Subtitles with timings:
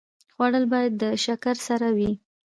[0.33, 2.11] خوړل باید د شکر سره وي